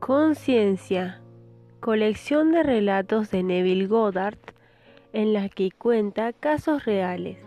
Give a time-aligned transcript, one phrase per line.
[0.00, 1.20] Conciencia,
[1.80, 4.38] colección de relatos de Neville Goddard
[5.12, 7.38] en la que cuenta casos reales.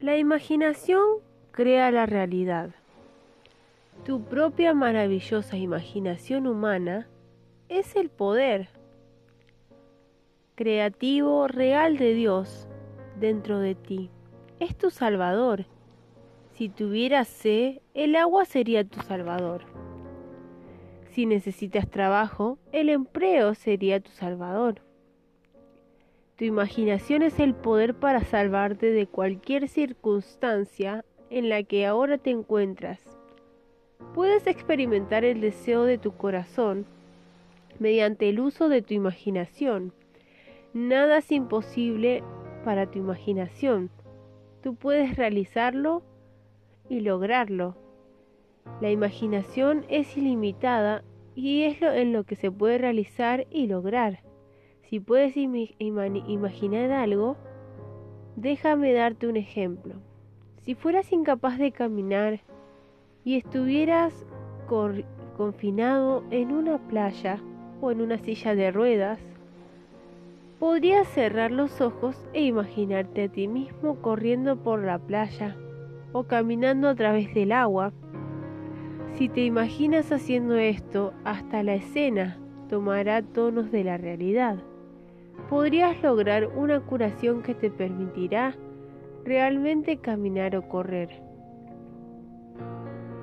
[0.00, 1.02] La imaginación
[1.50, 2.70] crea la realidad.
[4.04, 7.08] Tu propia maravillosa imaginación humana
[7.68, 8.68] es el poder
[10.54, 12.68] creativo real de Dios
[13.18, 14.08] dentro de ti.
[14.60, 15.66] Es tu salvador.
[16.62, 19.62] Si tuvieras sed, el agua sería tu salvador.
[21.10, 24.80] Si necesitas trabajo, el empleo sería tu salvador.
[26.36, 32.30] Tu imaginación es el poder para salvarte de cualquier circunstancia en la que ahora te
[32.30, 33.00] encuentras.
[34.14, 36.86] Puedes experimentar el deseo de tu corazón
[37.80, 39.92] mediante el uso de tu imaginación.
[40.74, 42.22] Nada es imposible
[42.64, 43.90] para tu imaginación.
[44.62, 46.04] Tú puedes realizarlo
[46.92, 47.74] y lograrlo.
[48.82, 51.02] La imaginación es ilimitada
[51.34, 54.20] y es lo en lo que se puede realizar y lograr.
[54.82, 57.36] Si puedes imaginar algo,
[58.36, 59.94] déjame darte un ejemplo.
[60.64, 62.40] Si fueras incapaz de caminar
[63.24, 64.26] y estuvieras
[65.36, 67.40] confinado en una playa
[67.80, 69.18] o en una silla de ruedas,
[70.60, 75.56] podrías cerrar los ojos e imaginarte a ti mismo corriendo por la playa
[76.12, 77.92] o caminando a través del agua.
[79.14, 82.38] Si te imaginas haciendo esto, hasta la escena
[82.68, 84.58] tomará tonos de la realidad.
[85.48, 88.54] Podrías lograr una curación que te permitirá
[89.24, 91.22] realmente caminar o correr.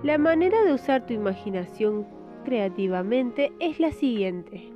[0.04, 2.08] La manera de usar tu imaginación
[2.46, 4.72] creativamente es la siguiente.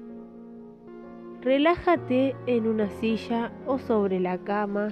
[1.41, 4.89] Relájate en una silla o sobre la cama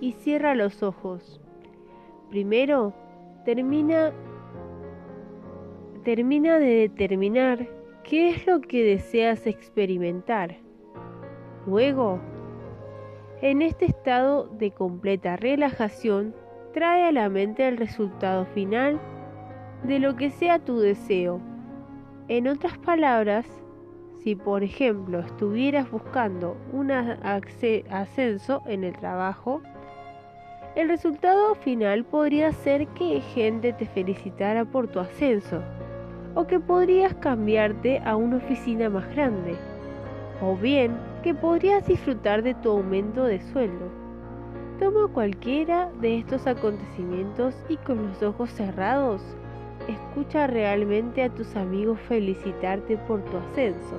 [0.00, 1.40] y cierra los ojos.
[2.30, 2.94] Primero,
[3.44, 4.12] termina
[6.04, 7.68] termina de determinar
[8.04, 10.56] qué es lo que deseas experimentar.
[11.66, 12.20] Luego,
[13.42, 16.34] en este estado de completa relajación,
[16.72, 19.00] trae a la mente el resultado final
[19.84, 21.40] de lo que sea tu deseo.
[22.28, 23.46] En otras palabras,
[24.22, 29.62] si por ejemplo estuvieras buscando un ascenso en el trabajo,
[30.80, 35.62] el resultado final podría ser que gente te felicitara por tu ascenso,
[36.34, 39.56] o que podrías cambiarte a una oficina más grande,
[40.40, 43.90] o bien que podrías disfrutar de tu aumento de sueldo.
[44.78, 49.20] Toma cualquiera de estos acontecimientos y con los ojos cerrados,
[49.86, 53.96] escucha realmente a tus amigos felicitarte por tu ascenso.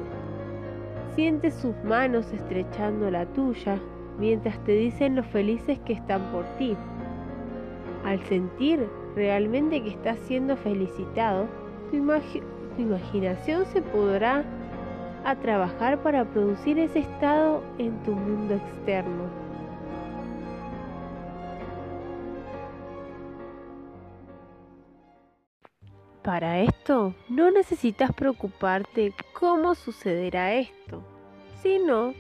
[1.14, 3.78] Siente sus manos estrechando la tuya
[4.18, 6.76] mientras te dicen lo felices que están por ti.
[8.06, 11.48] Al sentir realmente que estás siendo felicitado,
[11.92, 14.44] tu, tu imaginación se podrá
[15.24, 19.30] a trabajar para producir ese estado en tu mundo externo.
[26.24, 31.02] Para esto no necesitas preocuparte cómo sucederá esto,
[31.64, 32.14] sino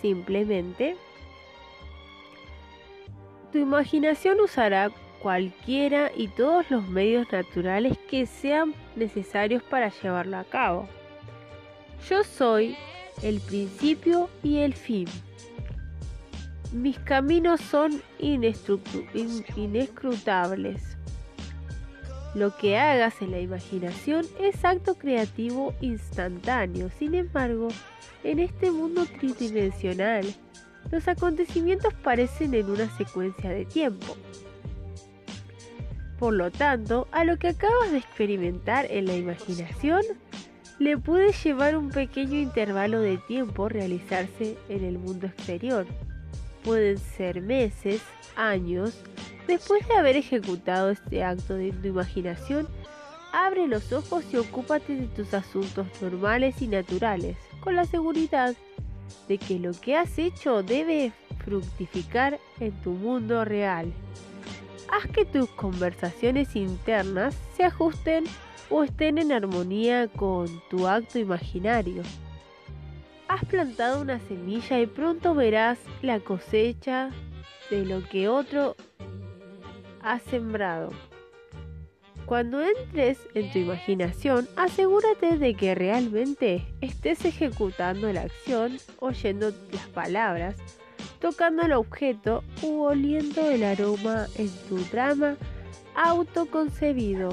[0.00, 0.96] simplemente
[3.56, 4.90] tu imaginación usará
[5.22, 10.86] cualquiera y todos los medios naturales que sean necesarios para llevarlo a cabo.
[12.06, 12.76] Yo soy
[13.22, 15.06] el principio y el fin.
[16.70, 20.98] Mis caminos son inescrutables.
[22.34, 26.90] Lo que hagas en la imaginación es acto creativo instantáneo.
[26.98, 27.68] Sin embargo,
[28.22, 30.26] en este mundo tridimensional,
[30.90, 34.16] los acontecimientos parecen en una secuencia de tiempo.
[36.18, 40.02] Por lo tanto, a lo que acabas de experimentar en la imaginación,
[40.78, 45.86] le puede llevar un pequeño intervalo de tiempo realizarse en el mundo exterior.
[46.64, 48.02] Pueden ser meses,
[48.36, 48.98] años.
[49.46, 52.66] Después de haber ejecutado este acto de tu imaginación,
[53.32, 58.54] abre los ojos y ocúpate de tus asuntos normales y naturales, con la seguridad
[59.28, 61.12] de que lo que has hecho debe
[61.44, 63.92] fructificar en tu mundo real.
[64.90, 68.24] Haz que tus conversaciones internas se ajusten
[68.70, 72.02] o estén en armonía con tu acto imaginario.
[73.28, 77.10] Has plantado una semilla y pronto verás la cosecha
[77.70, 78.76] de lo que otro
[80.02, 80.90] ha sembrado.
[82.26, 89.86] Cuando entres en tu imaginación, asegúrate de que realmente estés ejecutando la acción, oyendo las
[89.94, 90.56] palabras,
[91.20, 95.36] tocando el objeto u oliendo el aroma en tu drama
[95.94, 97.28] autoconcebido.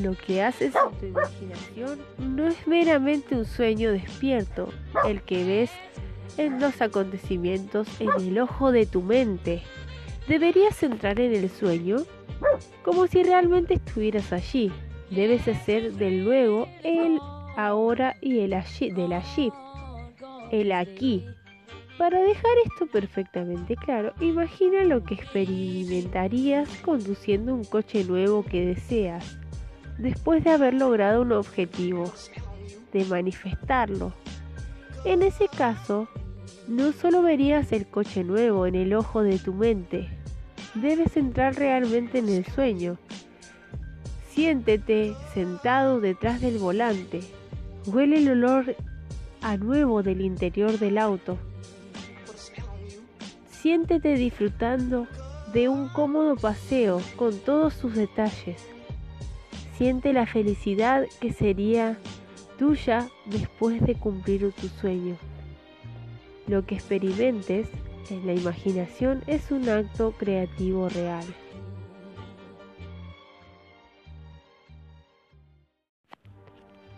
[0.00, 4.68] Lo que haces en tu imaginación no es meramente un sueño despierto,
[5.06, 5.70] el que ves
[6.36, 9.64] en los acontecimientos en el ojo de tu mente.
[10.28, 12.04] Deberías entrar en el sueño
[12.82, 14.72] como si realmente estuvieras allí.
[15.10, 17.18] Debes hacer del luego el
[17.56, 19.52] ahora y el allí, del allí,
[20.50, 21.24] el aquí.
[21.98, 29.38] Para dejar esto perfectamente claro, imagina lo que experimentarías conduciendo un coche nuevo que deseas
[29.98, 32.04] después de haber logrado un objetivo,
[32.92, 34.12] de manifestarlo.
[35.04, 36.08] En ese caso,
[36.68, 40.08] no solo verías el coche nuevo en el ojo de tu mente,
[40.80, 42.98] debes entrar realmente en el sueño.
[44.30, 47.20] Siéntete sentado detrás del volante,
[47.86, 48.76] huele el olor
[49.40, 51.38] a nuevo del interior del auto.
[53.50, 55.06] Siéntete disfrutando
[55.52, 58.62] de un cómodo paseo con todos sus detalles
[59.78, 61.96] Siente la felicidad que sería
[62.58, 65.16] tuya después de cumplir tu sueño.
[66.48, 67.68] Lo que experimentes
[68.10, 71.24] la imaginación es un acto creativo real.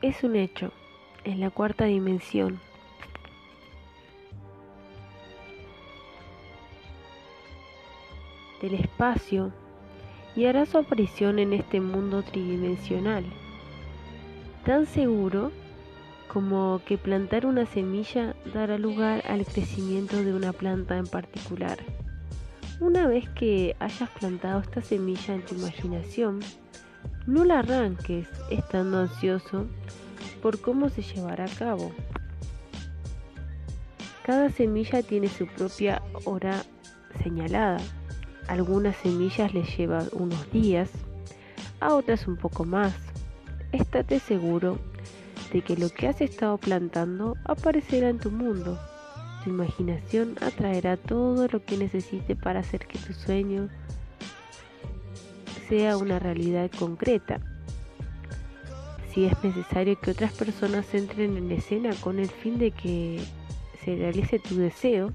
[0.02, 0.72] Es un hecho
[1.24, 2.60] en la cuarta dimensión.
[8.60, 9.52] del espacio
[10.36, 13.24] y hará su aparición en este mundo tridimensional.
[14.66, 15.50] Tan seguro
[16.32, 21.78] como que plantar una semilla dará lugar al crecimiento de una planta en particular.
[22.80, 26.40] Una vez que hayas plantado esta semilla en tu imaginación,
[27.26, 29.66] no la arranques estando ansioso
[30.40, 31.92] por cómo se llevará a cabo.
[34.24, 36.62] Cada semilla tiene su propia hora
[37.22, 37.78] señalada
[38.50, 40.90] algunas semillas les lleva unos días,
[41.78, 42.92] a otras un poco más.
[43.70, 44.80] Estate seguro
[45.52, 48.78] de que lo que has estado plantando aparecerá en tu mundo.
[49.42, 53.68] Tu imaginación atraerá todo lo que necesite para hacer que tu sueño
[55.68, 57.40] sea una realidad concreta.
[59.12, 63.20] Si es necesario que otras personas entren en escena con el fin de que
[63.84, 65.12] se realice tu deseo,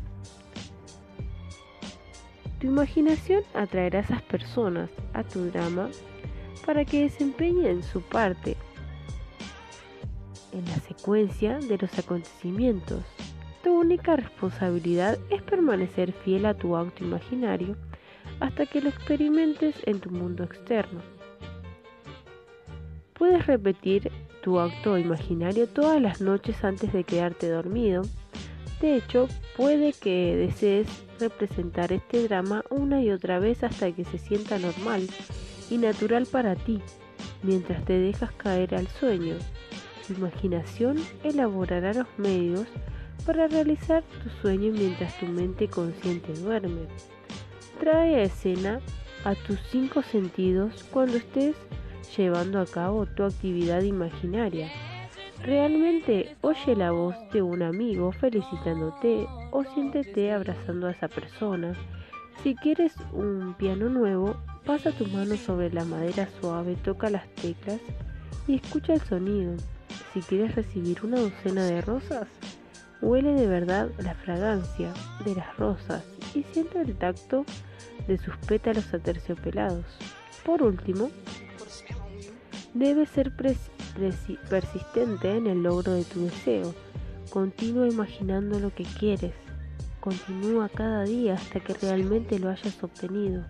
[2.60, 5.90] tu imaginación atraerá a esas personas a tu drama
[6.66, 8.58] para que desempeñen su parte
[10.56, 13.04] en la secuencia de los acontecimientos.
[13.64, 17.76] Tu única responsabilidad es permanecer fiel a tu auto imaginario
[18.40, 21.02] hasta que lo experimentes en tu mundo externo.
[23.14, 24.12] Puedes repetir
[24.42, 28.04] tu auto imaginario todas las noches antes de quedarte dormido.
[28.82, 30.88] De hecho, puede que desees
[31.20, 35.08] representar este drama una y otra vez hasta que se sienta normal
[35.70, 36.82] y natural para ti,
[37.42, 39.36] mientras te dejas caer al sueño.
[40.08, 42.68] Tu imaginación elaborará los medios
[43.26, 46.82] para realizar tu sueño mientras tu mente consciente duerme.
[47.80, 48.82] Trae a escena
[49.24, 51.56] a tus cinco sentidos cuando estés
[52.16, 54.70] llevando a cabo tu actividad imaginaria.
[55.44, 61.74] Realmente oye la voz de un amigo felicitándote o siéntete abrazando a esa persona.
[62.44, 64.36] Si quieres un piano nuevo,
[64.66, 67.80] pasa tu mano sobre la madera suave, toca las teclas
[68.48, 69.56] y escucha el sonido.
[70.14, 72.28] Si quieres recibir una docena de rosas,
[73.02, 74.94] huele de verdad la fragancia
[75.26, 77.46] de las rosas y siente el tacto
[78.08, 79.86] de sus pétalos aterciopelados.
[80.46, 81.10] Por último,
[82.74, 83.32] debe ser
[84.50, 86.74] persistente en el logro de tu deseo.
[87.30, 89.34] Continúa imaginando lo que quieres.
[90.00, 93.44] Continúa cada día hasta que realmente lo hayas obtenido.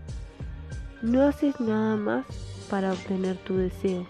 [1.01, 2.25] No haces nada más
[2.69, 4.07] para obtener tu deseo.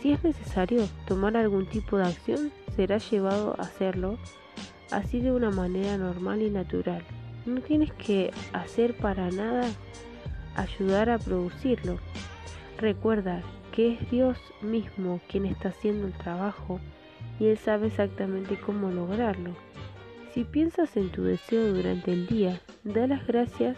[0.00, 4.16] Si es necesario tomar algún tipo de acción, serás llevado a hacerlo
[4.92, 7.02] así de una manera normal y natural.
[7.46, 9.68] No tienes que hacer para nada
[10.54, 11.98] ayudar a producirlo.
[12.78, 16.80] Recuerda que es Dios mismo quien está haciendo el trabajo
[17.40, 19.50] y Él sabe exactamente cómo lograrlo.
[20.32, 23.76] Si piensas en tu deseo durante el día, da las gracias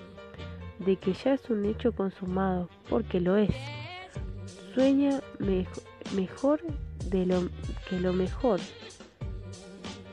[0.78, 3.54] de que ya es un hecho consumado, porque lo es.
[4.74, 7.48] Sueña mejor de lo
[7.88, 8.60] que lo mejor.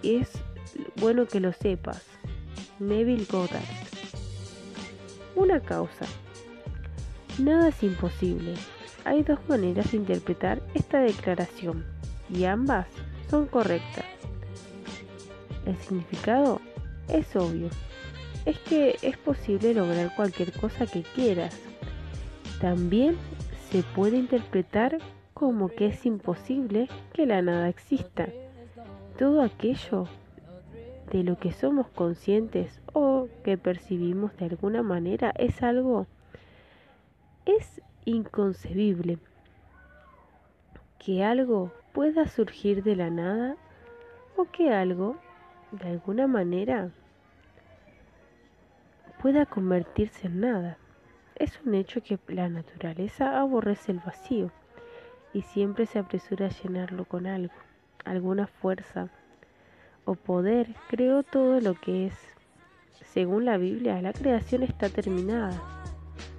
[0.03, 0.29] Es
[0.99, 2.03] bueno que lo sepas.
[2.79, 3.63] Neville Goddard.
[5.35, 6.05] Una causa.
[7.39, 8.53] Nada es imposible.
[9.05, 11.85] Hay dos maneras de interpretar esta declaración
[12.29, 12.87] y ambas
[13.29, 14.05] son correctas.
[15.65, 16.61] El significado
[17.09, 17.69] es obvio.
[18.45, 21.55] Es que es posible lograr cualquier cosa que quieras.
[22.61, 23.17] También
[23.71, 24.99] se puede interpretar
[25.37, 28.27] como que es imposible que la nada exista.
[29.19, 30.07] Todo aquello
[31.11, 36.07] de lo que somos conscientes o que percibimos de alguna manera es algo,
[37.45, 39.19] es inconcebible
[40.97, 43.57] que algo pueda surgir de la nada
[44.37, 45.17] o que algo,
[45.71, 46.89] de alguna manera,
[49.21, 50.77] pueda convertirse en nada.
[51.35, 54.51] Es un hecho que la naturaleza aborrece el vacío
[55.37, 57.53] y siempre se apresura a llenarlo con algo,
[58.05, 59.11] alguna fuerza
[60.03, 62.13] o poder creó todo lo que es.
[63.13, 65.61] Según la Biblia, la creación está terminada.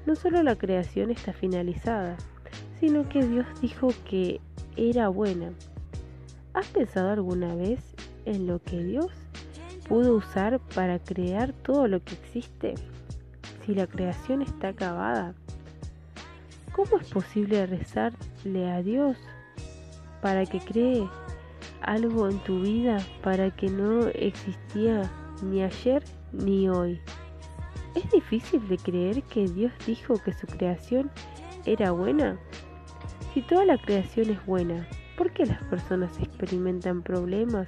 [0.04, 2.16] No solo la creación está finalizada,
[2.80, 4.40] sino que Dios dijo que
[4.76, 5.52] era buena.
[6.52, 9.12] ¿Has pensado alguna vez en lo que Dios
[9.88, 12.74] pudo usar para crear todo lo que existe?
[13.64, 15.34] Si la creación está acabada,
[16.78, 19.16] ¿cómo es posible rezarle a Dios
[20.22, 21.08] para que cree
[21.80, 25.10] algo en tu vida para que no existía
[25.42, 27.00] ni ayer ni hoy?
[27.96, 31.10] ¿Es difícil de creer que Dios dijo que su creación
[31.66, 32.38] era buena?
[33.34, 37.66] Si toda la creación es buena, ¿por qué las personas experimentan problemas?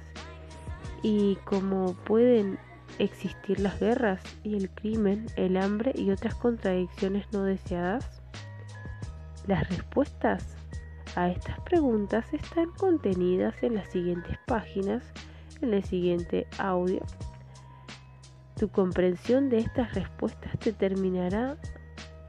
[1.03, 2.57] Y cómo pueden
[2.97, 8.20] existir las guerras y el crimen, el hambre y otras contradicciones no deseadas?
[9.47, 10.45] Las respuestas
[11.15, 15.03] a estas preguntas están contenidas en las siguientes páginas,
[15.61, 17.01] en el siguiente audio.
[18.55, 21.57] Tu comprensión de estas respuestas determinará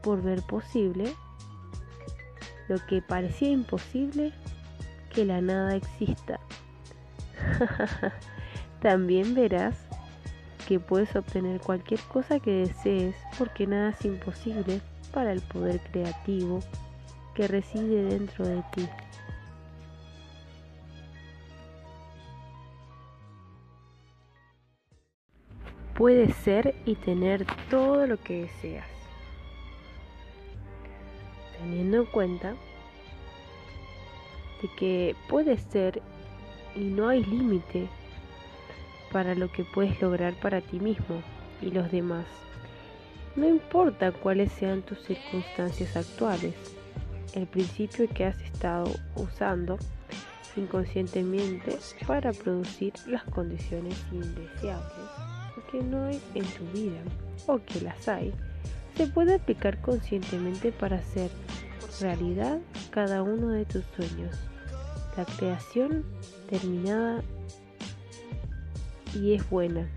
[0.03, 1.15] por ver posible
[2.69, 4.33] lo que parecía imposible,
[5.11, 6.41] que la nada exista.
[8.81, 9.77] También verás
[10.67, 14.81] que puedes obtener cualquier cosa que desees porque nada es imposible
[15.13, 16.61] para el poder creativo
[17.35, 18.89] que reside dentro de ti.
[25.95, 28.93] Puedes ser y tener todo lo que deseas
[31.63, 32.55] teniendo en cuenta
[34.61, 36.03] de que puede ser
[36.75, 37.89] y no hay límite
[39.13, 41.23] para lo que puedes lograr para ti mismo
[41.61, 42.27] y los demás.
[43.37, 46.55] No importa cuáles sean tus circunstancias actuales,
[47.35, 49.79] el principio que has estado usando
[50.57, 55.33] inconscientemente para producir las condiciones indeseables
[55.73, 57.01] que no hay en tu vida
[57.47, 58.33] o que las hay
[58.97, 61.31] se puede aplicar conscientemente para hacer
[62.01, 62.61] realidad
[62.91, 64.37] cada uno de tus sueños.
[65.17, 66.05] La creación
[66.49, 67.23] terminada
[69.15, 69.89] y es buena.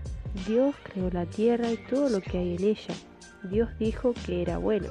[0.46, 2.94] Dios creó la tierra y todo lo que hay en ella.
[3.44, 4.88] Dios dijo que era bueno.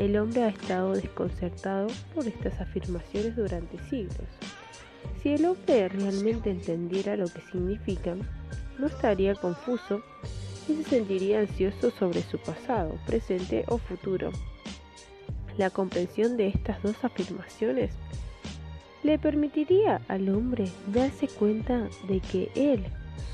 [0.00, 4.26] El hombre ha estado desconcertado por estas afirmaciones durante siglos.
[5.22, 8.26] Si el hombre realmente entendiera lo que significan,
[8.78, 10.00] no estaría confuso
[10.66, 14.30] y se sentiría ansioso sobre su pasado, presente o futuro.
[15.58, 17.90] La comprensión de estas dos afirmaciones
[19.02, 20.64] le permitiría al hombre
[20.94, 22.86] darse cuenta de que él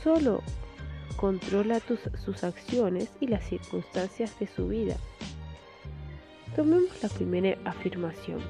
[0.02, 0.42] solo
[1.16, 1.80] controla
[2.24, 4.96] sus acciones y las circunstancias de su vida.
[6.56, 8.40] Tomemos la primera afirmación.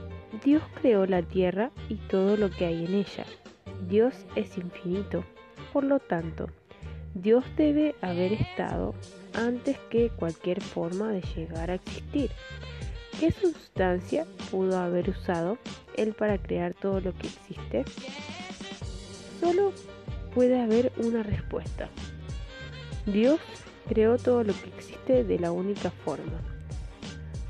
[0.45, 3.27] Dios creó la tierra y todo lo que hay en ella.
[3.89, 5.25] Dios es infinito.
[5.73, 6.49] Por lo tanto,
[7.15, 8.95] Dios debe haber estado
[9.35, 12.31] antes que cualquier forma de llegar a existir.
[13.19, 15.59] ¿Qué sustancia pudo haber usado
[15.97, 17.85] Él para crear todo lo que existe?
[19.41, 19.73] Solo
[20.33, 21.89] puede haber una respuesta.
[23.05, 23.41] Dios
[23.89, 26.41] creó todo lo que existe de la única forma,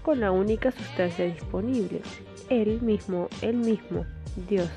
[0.07, 2.01] con la única sustancia disponible.
[2.49, 4.07] Él mismo, Él mismo,
[4.49, 4.71] Dios,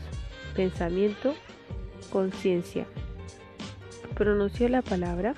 [0.55, 1.36] pensamiento,
[2.12, 2.88] conciencia
[4.19, 5.33] pronunció la palabra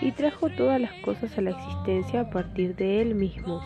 [0.00, 3.60] y trajo todas las cosas a la existencia a partir de él mismo.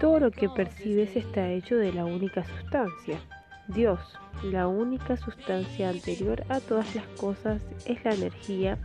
[0.00, 3.20] Todo lo que percibes está hecho de la única sustancia.
[3.68, 4.00] Dios,
[4.42, 8.78] la única sustancia anterior a todas las cosas, es la energía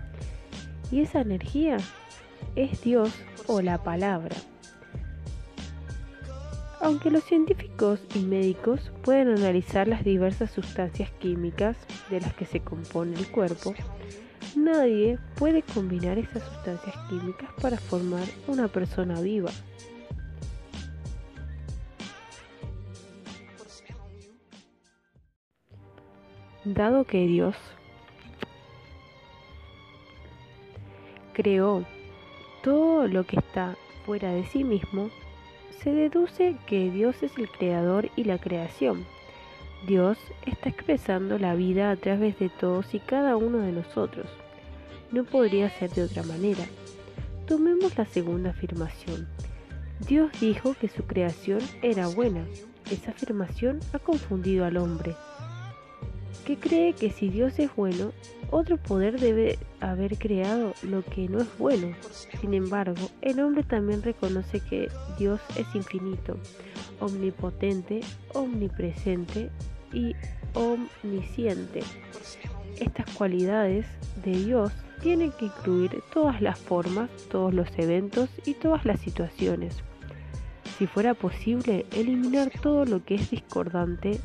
[0.91, 1.77] y esa energía
[2.57, 3.13] es Dios
[3.47, 4.35] o la palabra.
[6.83, 11.77] Aunque los científicos y médicos pueden analizar las diversas sustancias químicas
[12.09, 13.73] de las que se compone el cuerpo,
[14.55, 19.49] Nadie puede combinar esas sustancias químicas para formar una persona viva.
[26.65, 27.55] Dado que Dios
[31.33, 31.85] creó
[32.63, 33.75] todo lo que está
[34.05, 35.09] fuera de sí mismo,
[35.83, 39.05] se deduce que Dios es el creador y la creación.
[39.85, 44.27] Dios está expresando la vida a través de todos y cada uno de nosotros.
[45.11, 46.63] No podría ser de otra manera.
[47.47, 49.27] Tomemos la segunda afirmación.
[50.07, 52.45] Dios dijo que su creación era buena.
[52.89, 55.15] Esa afirmación ha confundido al hombre,
[56.43, 58.11] que cree que si Dios es bueno,
[58.51, 61.95] otro poder debe haber creado lo que no es bueno.
[62.39, 66.37] Sin embargo, el hombre también reconoce que Dios es infinito,
[66.99, 68.01] omnipotente,
[68.33, 69.49] omnipresente
[69.91, 70.15] y
[70.53, 71.81] omnisciente.
[72.79, 73.85] Estas cualidades
[74.23, 74.71] de Dios
[75.01, 79.83] tienen que incluir todas las formas, todos los eventos y todas las situaciones.
[80.77, 84.19] Si fuera posible, eliminar todo lo que es discordante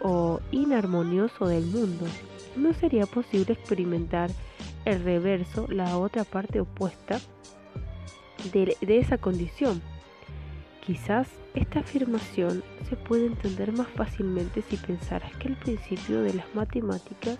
[0.00, 2.06] o inarmonioso del mundo,
[2.56, 4.30] no sería posible experimentar
[4.84, 7.20] el reverso, la otra parte opuesta
[8.52, 9.82] de, de esa condición.
[10.84, 16.54] Quizás esta afirmación se puede entender más fácilmente si pensaras que el principio de las
[16.54, 17.38] matemáticas,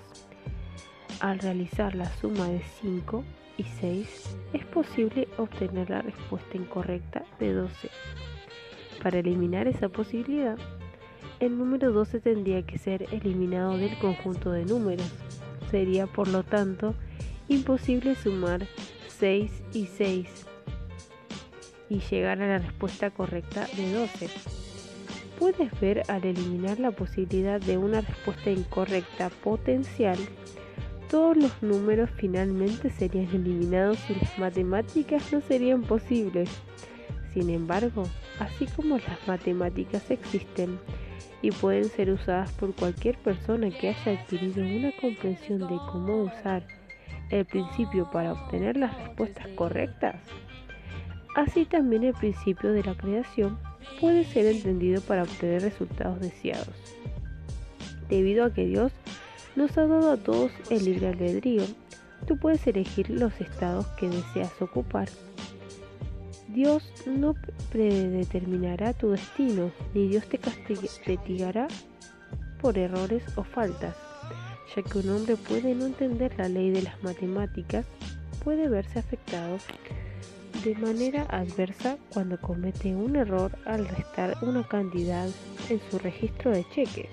[1.20, 3.24] al realizar la suma de 5
[3.56, 7.90] y 6, es posible obtener la respuesta incorrecta de 12.
[9.02, 10.58] Para eliminar esa posibilidad,
[11.40, 15.10] el número 12 tendría que ser eliminado del conjunto de números.
[15.70, 16.94] Sería, por lo tanto,
[17.48, 18.66] imposible sumar
[19.08, 20.46] 6 y 6
[21.88, 24.28] y llegar a la respuesta correcta de 12.
[25.38, 30.18] Puedes ver al eliminar la posibilidad de una respuesta incorrecta potencial,
[31.10, 36.48] todos los números finalmente serían eliminados y las matemáticas no serían posibles.
[37.34, 38.04] Sin embargo,
[38.38, 40.78] así como las matemáticas existen,
[41.42, 46.62] y pueden ser usadas por cualquier persona que haya adquirido una comprensión de cómo usar
[47.30, 50.16] el principio para obtener las respuestas correctas.
[51.36, 53.58] Así también el principio de la creación
[54.00, 56.74] puede ser entendido para obtener resultados deseados.
[58.08, 58.92] Debido a que Dios
[59.54, 61.62] nos ha dado a todos el libre albedrío,
[62.26, 65.08] tú puedes elegir los estados que deseas ocupar
[66.52, 67.36] Dios no
[67.70, 71.68] predeterminará tu destino, ni Dios te castigará
[72.60, 73.96] por errores o faltas,
[74.74, 77.86] ya que un hombre puede no entender la ley de las matemáticas,
[78.42, 79.58] puede verse afectado
[80.64, 85.28] de manera adversa cuando comete un error al restar una cantidad
[85.68, 87.08] en su registro de cheques.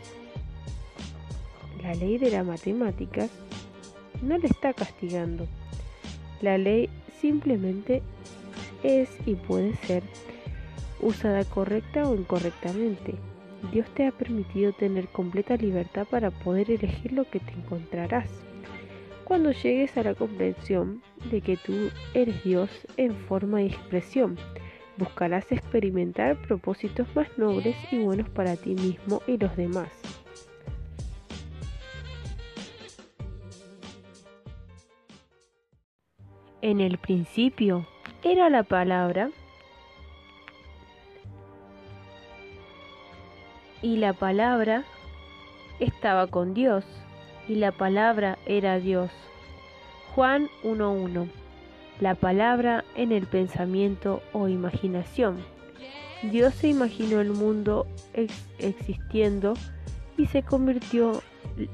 [1.84, 3.30] La ley de las matemáticas
[4.24, 5.48] no le está castigando.
[6.42, 6.90] La ley
[7.22, 8.02] simplemente
[8.84, 10.04] es y puede ser
[11.02, 13.16] usada correcta o incorrectamente.
[13.72, 18.30] Dios te ha permitido tener completa libertad para poder elegir lo que te encontrarás.
[19.24, 24.38] Cuando llegues a la comprensión de que tú eres Dios en forma y expresión,
[24.98, 29.90] buscarás experimentar propósitos más nobles y buenos para ti mismo y los demás.
[36.62, 37.86] En el principio
[38.32, 39.30] era la palabra
[43.82, 44.84] y la palabra
[45.80, 46.84] estaba con Dios
[47.48, 49.12] y la palabra era Dios.
[50.14, 51.30] Juan 1.1
[52.02, 55.38] La palabra en el pensamiento o imaginación.
[56.22, 57.88] Dios se imaginó el mundo
[58.60, 59.54] existiendo
[60.18, 61.22] y se convirtió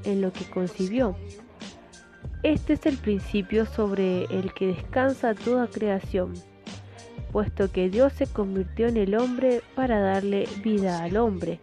[0.04, 1.16] en lo que concibió.
[2.44, 6.34] Este es el principio sobre el que descansa toda creación,
[7.32, 11.58] puesto que Dios se convirtió en el hombre para darle vida al hombre.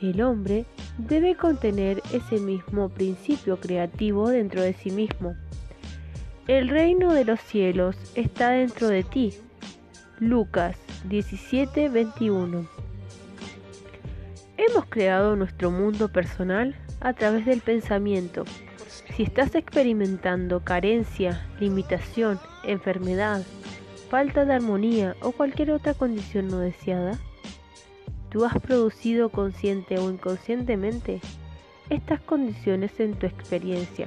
[0.00, 0.64] El hombre
[0.96, 5.36] debe contener ese mismo principio creativo dentro de sí mismo.
[6.48, 9.34] El reino de los cielos está dentro de ti.
[10.20, 12.66] Lucas 17:21
[14.56, 18.46] Hemos creado nuestro mundo personal a través del pensamiento
[19.16, 23.42] si estás experimentando carencia, limitación, enfermedad,
[24.10, 27.18] falta de armonía o cualquier otra condición no deseada,
[28.30, 31.20] tú has producido consciente o inconscientemente
[31.90, 34.06] estas condiciones en tu experiencia.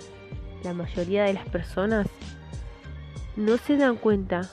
[0.63, 2.07] La mayoría de las personas
[3.35, 4.49] no se dan cuenta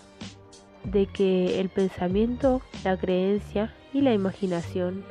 [0.85, 5.05] de que el pensamiento, la creencia y la imaginación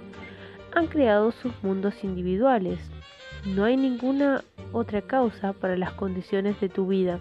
[0.76, 2.80] han creado sus mundos individuales.
[3.46, 7.20] No hay ninguna otra causa para las condiciones de tu vida.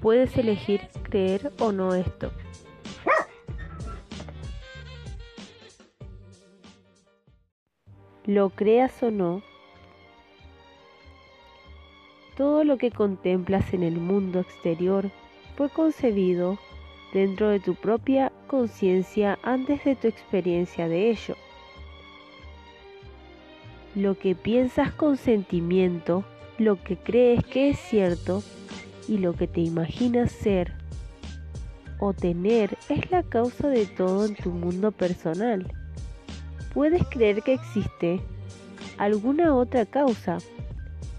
[0.00, 2.30] Puedes elegir creer o no esto.
[8.24, 9.42] Lo creas o no,
[12.36, 15.10] todo lo que contemplas en el mundo exterior
[15.56, 16.58] fue concebido
[17.14, 21.34] dentro de tu propia conciencia antes de tu experiencia de ello.
[23.96, 26.22] Lo que piensas con sentimiento,
[26.58, 28.42] lo que crees que es cierto
[29.08, 30.74] y lo que te imaginas ser
[31.98, 35.72] o tener es la causa de todo en tu mundo personal.
[36.74, 38.20] Puedes creer que existe
[38.98, 40.36] alguna otra causa.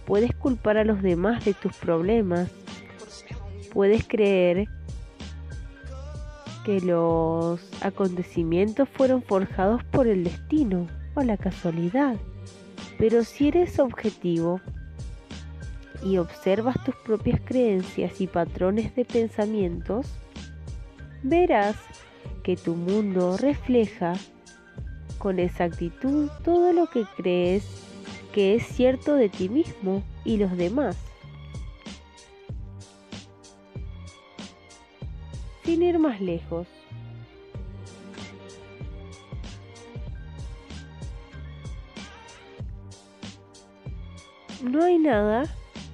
[0.05, 2.47] Puedes culpar a los demás de tus problemas.
[3.73, 4.67] Puedes creer
[6.63, 10.85] que los acontecimientos fueron forjados por el destino
[11.15, 12.17] o la casualidad.
[12.97, 14.60] Pero si eres objetivo
[16.03, 20.07] y observas tus propias creencias y patrones de pensamientos,
[21.23, 21.75] verás
[22.43, 24.13] que tu mundo refleja
[25.17, 27.65] con exactitud todo lo que crees
[28.33, 30.95] que es cierto de ti mismo y los demás.
[35.63, 36.67] Sin ir más lejos,
[44.63, 45.45] no hay nada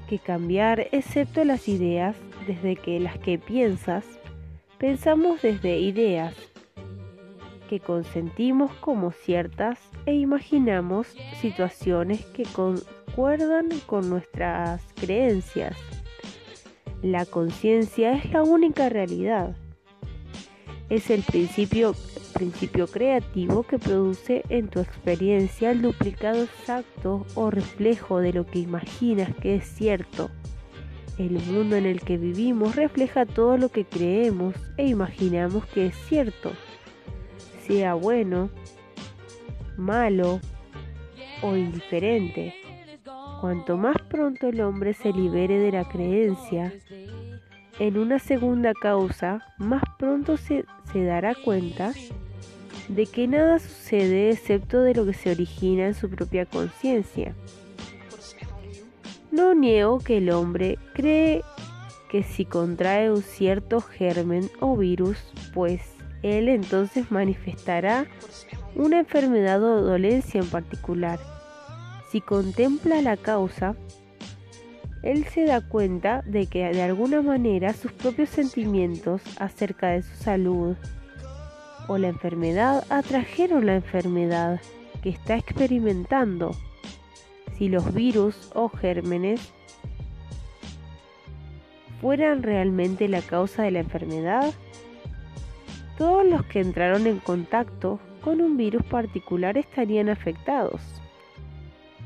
[0.08, 2.16] que cambiar excepto las ideas
[2.48, 4.06] desde que las que piensas,
[4.78, 6.36] pensamos desde ideas
[7.70, 11.08] que consentimos como ciertas e imaginamos
[11.42, 15.76] situaciones que concuerdan con nuestras creencias.
[17.02, 19.56] La conciencia es la única realidad.
[20.90, 21.96] Es el principio,
[22.44, 28.60] principio creativo que produce en tu experiencia el duplicado exacto o reflejo de lo que
[28.60, 30.30] imaginas que es cierto.
[31.18, 35.96] El mundo en el que vivimos refleja todo lo que creemos e imaginamos que es
[36.10, 36.52] cierto
[37.66, 38.50] sea bueno,
[39.78, 40.42] malo
[41.42, 42.54] o indiferente.
[43.40, 46.74] Cuanto más pronto el hombre se libere de la creencia
[47.80, 51.94] en una segunda causa, más pronto se, se dará cuenta
[52.88, 57.34] de que nada sucede excepto de lo que se origina en su propia conciencia.
[59.32, 61.42] No niego que el hombre cree
[62.10, 65.18] que si contrae un cierto germen o virus,
[65.54, 65.82] pues
[66.22, 68.06] él entonces manifestará
[68.76, 71.20] una enfermedad o dolencia en particular.
[72.12, 73.76] Si contempla la causa,
[75.02, 80.16] él se da cuenta de que de alguna manera sus propios sentimientos acerca de su
[80.16, 80.76] salud
[81.88, 84.62] o la enfermedad atrajeron la enfermedad
[85.02, 86.52] que está experimentando.
[87.58, 89.54] Si los virus o gérmenes
[92.02, 94.54] fueran realmente la causa de la enfermedad,
[95.98, 100.82] todos los que entraron en contacto con un virus particular estarían afectados.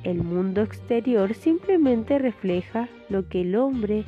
[0.03, 4.05] El mundo exterior simplemente refleja lo que el hombre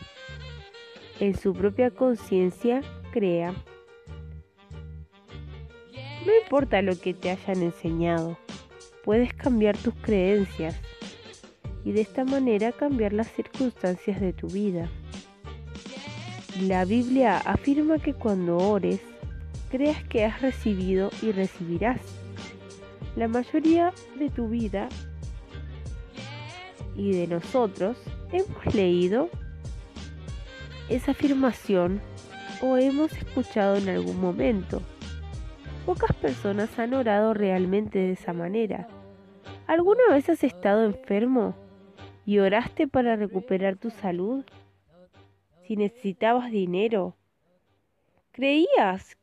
[1.20, 3.54] en su propia conciencia crea.
[6.26, 8.38] No importa lo que te hayan enseñado,
[9.04, 10.76] puedes cambiar tus creencias
[11.86, 14.90] y de esta manera cambiar las circunstancias de tu vida.
[16.62, 19.00] La Biblia afirma que cuando ores,
[19.72, 22.02] creas que has recibido y recibirás.
[23.16, 24.90] La mayoría de tu vida
[26.96, 27.98] y de nosotros
[28.34, 29.30] hemos leído
[30.90, 32.02] esa afirmación
[32.62, 34.82] o hemos escuchado en algún momento.
[35.90, 38.88] Pocas personas han orado realmente de esa manera.
[39.66, 41.56] ¿Alguna vez has estado enfermo
[42.28, 44.46] y oraste para recuperar tu salud?
[45.64, 47.16] Si necesitabas dinero,
[48.32, 49.18] ¿creías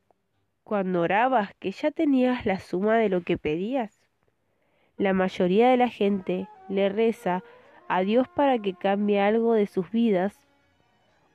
[0.64, 4.00] cuando orabas que ya tenías la suma de lo que pedías?
[4.96, 7.44] La mayoría de la gente le reza
[7.86, 10.40] a Dios para que cambie algo de sus vidas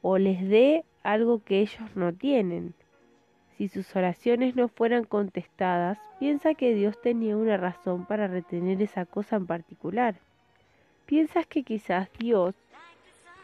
[0.02, 2.76] o les dé algo que ellos no tienen.
[3.62, 9.06] Si sus oraciones no fueran contestadas, piensa que Dios tenía una razón para retener esa
[9.06, 10.16] cosa en particular.
[11.06, 12.56] Piensas que quizás Dios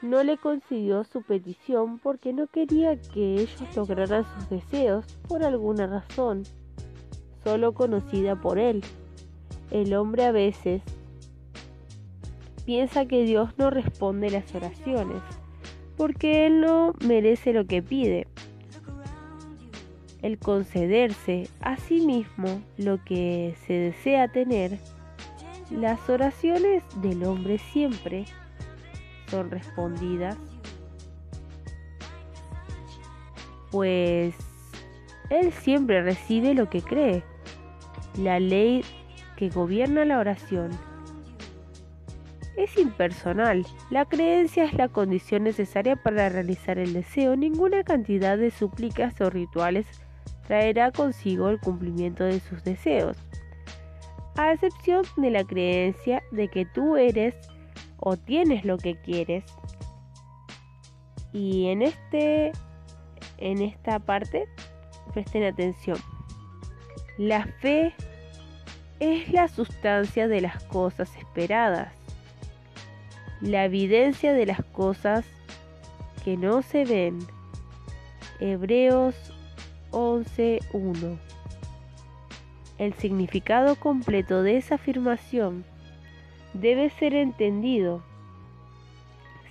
[0.01, 5.85] no le concedió su petición porque no quería que ellos lograran sus deseos por alguna
[5.85, 6.41] razón,
[7.43, 8.83] solo conocida por él.
[9.69, 10.81] El hombre a veces
[12.65, 15.21] piensa que Dios no responde las oraciones
[15.95, 18.25] porque él no merece lo que pide.
[20.21, 24.79] El concederse a sí mismo lo que se desea tener,
[25.69, 28.25] las oraciones del hombre siempre
[29.29, 30.37] son respondidas,
[33.71, 34.33] pues
[35.29, 37.23] él siempre recibe lo que cree.
[38.17, 38.83] La ley
[39.35, 40.71] que gobierna la oración
[42.55, 43.65] es impersonal.
[43.91, 47.35] La creencia es la condición necesaria para realizar el deseo.
[47.35, 49.85] Ninguna cantidad de súplicas o rituales
[50.47, 53.17] traerá consigo el cumplimiento de sus deseos.
[54.35, 57.35] a excepción de la creencia de que tú eres
[57.97, 59.43] o tienes lo que quieres.
[61.33, 62.51] Y en este
[63.39, 64.47] en esta parte
[65.13, 65.97] presten atención.
[67.17, 67.95] La fe
[68.99, 71.91] es la sustancia de las cosas esperadas,
[73.41, 75.25] la evidencia de las cosas
[76.23, 77.19] que no se ven.
[78.39, 79.33] Hebreos
[79.97, 81.17] 11.1
[82.77, 85.65] El significado completo de esa afirmación
[86.53, 88.03] debe ser entendido.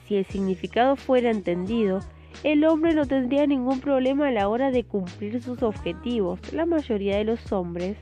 [0.07, 1.99] Si el significado fuera entendido,
[2.45, 6.39] el hombre no tendría ningún problema a la hora de cumplir sus objetivos.
[6.53, 7.97] La mayoría de los hombres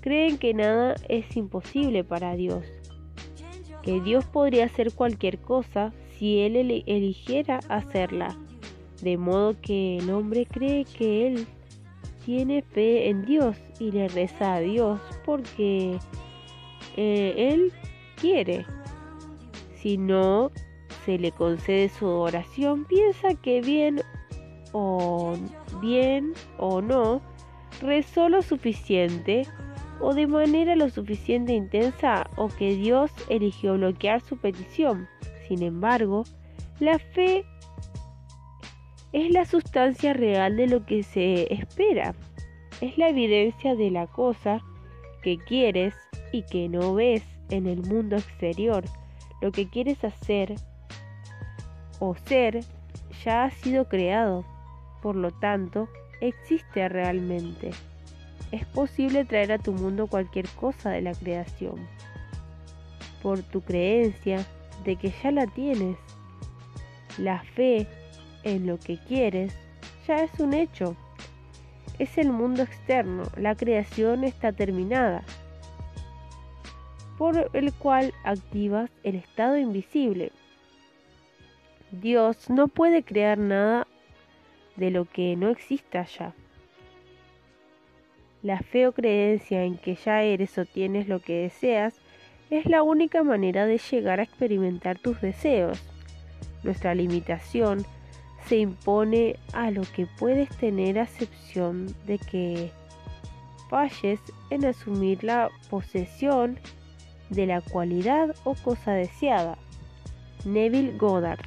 [0.00, 2.64] creen que nada es imposible para Dios,
[3.82, 6.54] que Dios podría hacer cualquier cosa si Él
[6.86, 8.38] eligiera hacerla,
[9.02, 11.46] de modo que el hombre cree que Él
[12.24, 15.98] tiene fe en Dios y le reza a Dios porque
[16.96, 17.72] eh, Él
[18.16, 18.66] quiere.
[19.74, 20.50] Si no
[21.04, 24.02] se le concede su oración, piensa que bien
[24.72, 25.34] o
[25.80, 27.22] bien o no
[27.80, 29.46] rezó lo suficiente
[30.00, 35.08] o de manera lo suficiente intensa o que Dios eligió bloquear su petición.
[35.46, 36.24] Sin embargo,
[36.78, 37.44] la fe
[39.12, 42.14] es la sustancia real de lo que se espera.
[42.80, 44.60] Es la evidencia de la cosa
[45.22, 45.94] que quieres
[46.32, 48.84] y que no ves en el mundo exterior.
[49.40, 50.54] Lo que quieres hacer
[52.00, 52.60] o ser
[53.24, 54.44] ya ha sido creado.
[55.02, 55.88] Por lo tanto,
[56.20, 57.70] existe realmente.
[58.52, 61.76] Es posible traer a tu mundo cualquier cosa de la creación.
[63.22, 64.46] Por tu creencia
[64.84, 65.96] de que ya la tienes.
[67.18, 67.86] La fe
[68.42, 69.54] en lo que quieres
[70.06, 70.96] ya es un hecho.
[71.98, 75.24] Es el mundo externo, la creación está terminada
[77.18, 80.30] por el cual activas el estado invisible.
[81.90, 83.88] Dios no puede crear nada
[84.76, 86.32] de lo que no exista ya.
[88.42, 92.00] La fe o creencia en que ya eres o tienes lo que deseas
[92.50, 95.82] es la única manera de llegar a experimentar tus deseos.
[96.62, 97.84] Nuestra limitación
[98.48, 102.72] se impone a lo que puedes tener acepción de que
[103.68, 106.58] falles en asumir la posesión
[107.28, 109.58] de la cualidad o cosa deseada.
[110.46, 111.40] Neville Goddard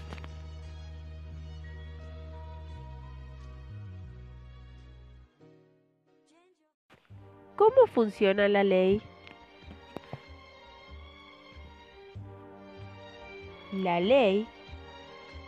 [7.56, 9.02] ¿Cómo funciona la ley?
[13.72, 14.48] La ley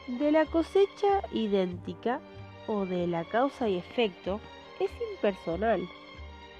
[0.07, 2.19] de la cosecha idéntica
[2.67, 4.39] o de la causa y efecto
[4.79, 5.87] es impersonal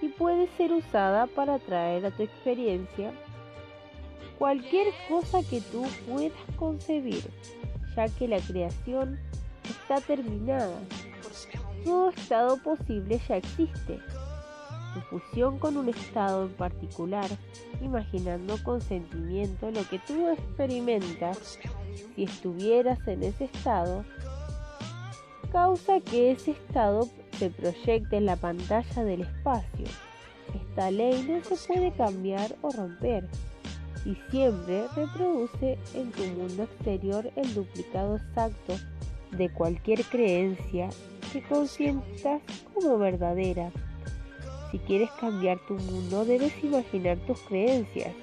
[0.02, 3.14] y puede ser usada para traer a tu experiencia
[4.38, 7.24] cualquier cosa que tú puedas concebir,
[7.96, 9.20] ya que la creación
[9.64, 10.78] está terminada.
[11.86, 14.00] Todo estado posible ya existe.
[14.94, 17.30] Tu fusión con un estado en particular,
[17.82, 21.58] imaginando con sentimiento lo que tú experimentas
[22.16, 24.06] si estuvieras en ese estado,
[25.52, 29.86] causa que ese estado se proyecte en la pantalla del espacio.
[30.54, 33.28] Esta ley no se puede cambiar o romper
[34.06, 38.76] y siempre reproduce en tu mundo exterior el duplicado exacto
[39.32, 40.90] de cualquier creencia
[41.32, 42.42] que consientas
[42.74, 43.72] como verdadera.
[44.72, 48.14] Si quieres cambiar tu mundo debes imaginar tus creencias,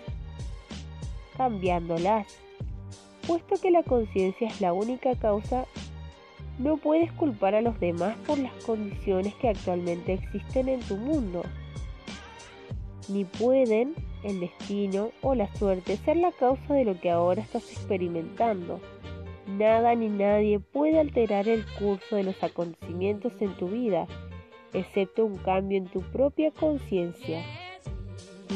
[1.37, 2.27] cambiándolas.
[3.27, 5.67] Puesto que la conciencia es la única causa,
[6.59, 11.43] no puedes culpar a los demás por las condiciones que actualmente existen en tu mundo,
[13.09, 17.71] ni pueden el destino o la suerte ser la causa de lo que ahora estás
[17.73, 18.81] experimentando.
[19.47, 24.07] Nada ni nadie puede alterar el curso de los acontecimientos en tu vida,
[24.73, 27.43] excepto un cambio en tu propia conciencia.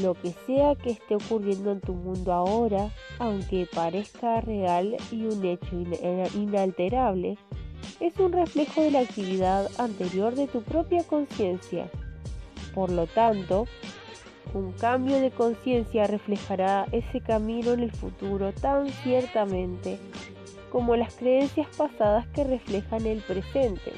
[0.02, 5.44] Lo que sea que esté ocurriendo en tu mundo ahora, aunque parezca real y un
[5.44, 7.38] hecho eh, inalterable,
[8.00, 11.88] es un reflejo de la actividad anterior de tu propia conciencia.
[12.74, 13.66] Por lo tanto,
[14.52, 19.98] un cambio de conciencia reflejará ese camino en el futuro tan ciertamente
[20.70, 23.92] como las creencias pasadas que reflejan el presente.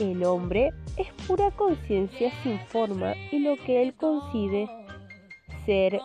[0.00, 4.66] El hombre es pura conciencia sin forma y lo que él concibe
[5.66, 6.00] ser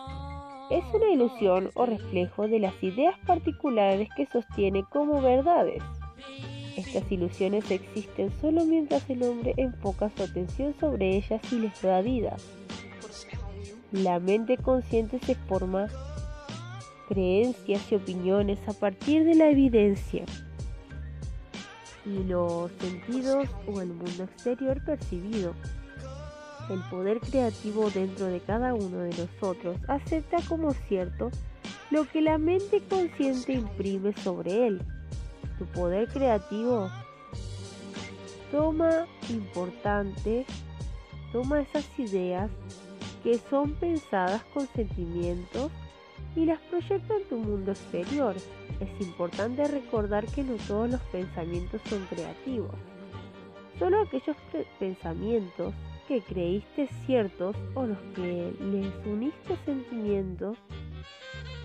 [0.70, 5.82] es una ilusión o reflejo de las ideas particulares que sostiene como verdades.
[6.76, 12.02] Estas ilusiones existen solo mientras el hombre enfoca su atención sobre ellas y les da
[12.02, 12.36] vida.
[13.92, 15.88] La mente consciente se forma
[17.08, 20.26] creencias y opiniones a partir de la evidencia
[22.06, 25.54] y los sentidos o el mundo exterior percibido.
[26.70, 31.30] El poder creativo dentro de cada uno de nosotros acepta como cierto
[31.90, 34.82] lo que la mente consciente imprime sobre él.
[35.58, 36.90] Tu poder creativo
[38.50, 40.46] toma importante,
[41.32, 42.50] toma esas ideas
[43.22, 45.70] que son pensadas con sentimientos
[46.36, 48.36] y las proyecta en tu mundo exterior.
[48.78, 52.74] Es importante recordar que no todos los pensamientos son creativos.
[53.78, 54.36] Solo aquellos
[54.78, 55.74] pensamientos
[56.06, 60.56] que creíste ciertos o los que les uniste sentimientos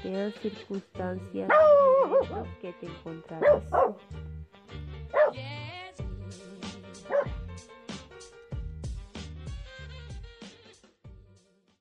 [0.01, 1.49] sean circunstancias
[2.61, 3.63] que te encontrarás.